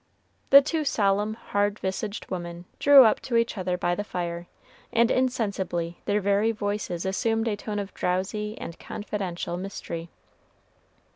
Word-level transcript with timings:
The 0.49 0.63
two 0.63 0.83
solemn, 0.83 1.35
hard 1.35 1.77
visaged 1.77 2.31
women 2.31 2.65
drew 2.79 3.03
up 3.03 3.19
to 3.19 3.35
each 3.37 3.55
other 3.55 3.77
by 3.77 3.93
the 3.93 4.03
fire, 4.03 4.47
and 4.91 5.11
insensibly 5.11 5.99
their 6.05 6.19
very 6.19 6.51
voices 6.51 7.05
assumed 7.05 7.47
a 7.47 7.55
tone 7.55 7.77
of 7.77 7.93
drowsy 7.93 8.57
and 8.57 8.79
confidential 8.79 9.57
mystery. 9.57 10.09